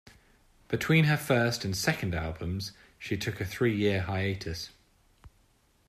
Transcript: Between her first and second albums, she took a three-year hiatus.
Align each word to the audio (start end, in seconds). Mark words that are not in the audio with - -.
Between 0.67 1.03
her 1.03 1.15
first 1.15 1.63
and 1.63 1.77
second 1.77 2.15
albums, 2.15 2.71
she 2.97 3.15
took 3.17 3.39
a 3.39 3.45
three-year 3.45 4.01
hiatus. 4.01 4.71